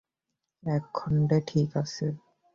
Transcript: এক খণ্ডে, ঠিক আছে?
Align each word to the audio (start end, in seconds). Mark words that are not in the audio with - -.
এক 0.63 0.83
খণ্ডে, 0.93 1.37
ঠিক 1.47 1.69
আছে? 1.77 2.05